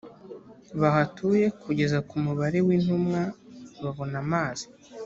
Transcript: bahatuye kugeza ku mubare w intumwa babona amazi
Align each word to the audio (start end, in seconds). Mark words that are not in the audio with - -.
bahatuye 0.79 1.45
kugeza 1.63 1.97
ku 2.07 2.15
mubare 2.23 2.59
w 2.67 2.69
intumwa 2.77 3.21
babona 3.81 4.15
amazi 4.25 4.65